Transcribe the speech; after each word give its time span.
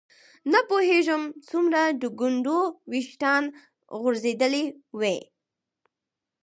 نه 0.51 0.59
پوهېږم 0.69 1.21
څومره 1.49 1.81
د 2.01 2.03
ګونډو 2.19 2.59
ویښتان 2.91 3.43
غورځېدلي 3.99 4.63
وي. 4.99 5.17